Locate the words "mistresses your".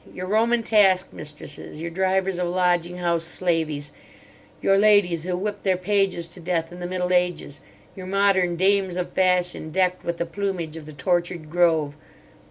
1.13-1.91